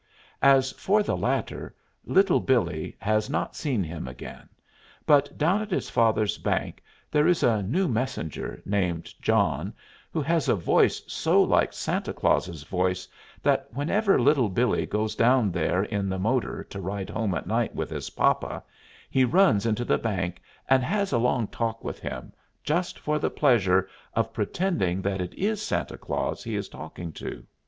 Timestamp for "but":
5.05-5.37